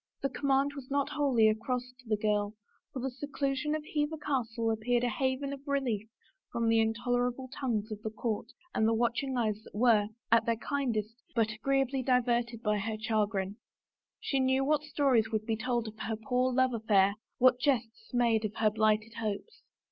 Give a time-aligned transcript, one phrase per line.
[0.23, 2.55] The command was not wholly a cross to the girl,
[2.91, 6.09] for the seclusion of Hever Castle appeared a haven of relief
[6.51, 10.55] from the intolerable tongues of the court and the watching eyes that were, at their
[10.55, 13.57] kindest, but agreeably diverted by her chagrin.
[14.19, 18.43] She knew what stories would be told of her poor love affair; what jests made
[18.43, 19.61] of her blighted hopes.